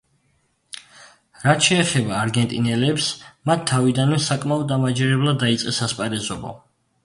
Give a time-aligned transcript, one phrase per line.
[1.43, 3.11] რაც შეეხება არგენტინელებს,
[3.51, 6.61] მათ თავიდანვე საკმაოდ დამაჯერებლად დაიწყეს ასპარეზობა.